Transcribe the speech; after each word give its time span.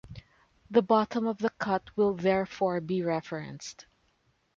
The 0.71 0.81
bottom 0.81 1.27
of 1.27 1.37
the 1.37 1.51
cut 1.51 1.95
will 1.95 2.15
therefore 2.15 2.81
be 2.81 3.03
referenced. 3.03 3.85